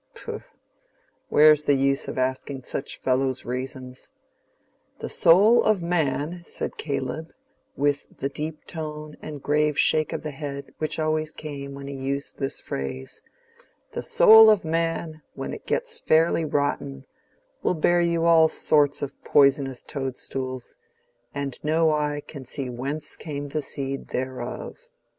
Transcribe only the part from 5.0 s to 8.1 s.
soul of man," said Caleb, with